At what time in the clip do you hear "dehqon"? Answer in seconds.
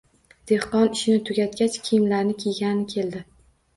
0.51-0.87